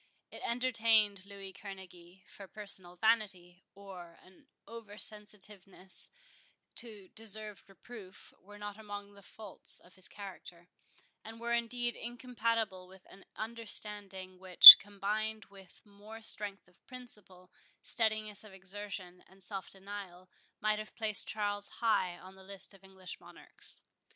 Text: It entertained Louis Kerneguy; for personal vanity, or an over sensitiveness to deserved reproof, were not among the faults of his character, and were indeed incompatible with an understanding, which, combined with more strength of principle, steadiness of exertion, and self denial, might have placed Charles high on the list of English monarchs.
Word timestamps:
It 0.31 0.41
entertained 0.43 1.27
Louis 1.27 1.53
Kerneguy; 1.53 2.23
for 2.27 2.47
personal 2.47 2.95
vanity, 2.95 3.61
or 3.75 4.13
an 4.23 4.47
over 4.67 4.97
sensitiveness 4.97 6.09
to 6.77 7.09
deserved 7.09 7.69
reproof, 7.69 8.33
were 8.39 8.57
not 8.57 8.79
among 8.79 9.13
the 9.13 9.21
faults 9.21 9.77
of 9.81 9.93
his 9.93 10.07
character, 10.07 10.69
and 11.23 11.39
were 11.39 11.53
indeed 11.53 11.95
incompatible 11.95 12.87
with 12.87 13.05
an 13.11 13.25
understanding, 13.35 14.39
which, 14.39 14.79
combined 14.79 15.45
with 15.51 15.85
more 15.85 16.19
strength 16.23 16.67
of 16.67 16.83
principle, 16.87 17.51
steadiness 17.83 18.43
of 18.43 18.53
exertion, 18.53 19.23
and 19.27 19.43
self 19.43 19.69
denial, 19.69 20.31
might 20.59 20.79
have 20.79 20.95
placed 20.95 21.27
Charles 21.27 21.67
high 21.67 22.17
on 22.17 22.33
the 22.33 22.43
list 22.43 22.73
of 22.73 22.83
English 22.83 23.19
monarchs. 23.19 23.81